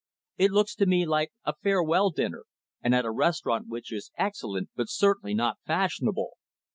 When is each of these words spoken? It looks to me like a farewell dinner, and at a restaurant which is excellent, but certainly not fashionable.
It 0.37 0.49
looks 0.49 0.73
to 0.77 0.87
me 0.87 1.05
like 1.05 1.31
a 1.45 1.53
farewell 1.61 2.09
dinner, 2.09 2.45
and 2.81 2.95
at 2.95 3.05
a 3.05 3.11
restaurant 3.11 3.67
which 3.67 3.93
is 3.93 4.11
excellent, 4.17 4.69
but 4.75 4.89
certainly 4.89 5.35
not 5.35 5.59
fashionable. 5.63 6.37